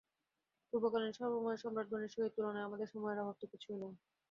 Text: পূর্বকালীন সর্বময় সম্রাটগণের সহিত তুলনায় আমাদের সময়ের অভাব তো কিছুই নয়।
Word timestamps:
পূর্বকালীন 0.73 1.13
সর্বময় 1.19 1.59
সম্রাটগণের 1.59 2.13
সহিত 2.13 2.31
তুলনায় 2.35 2.67
আমাদের 2.67 2.87
সময়ের 2.89 3.21
অভাব 3.23 3.35
তো 3.41 3.45
কিছুই 3.51 3.77
নয়। 3.81 3.95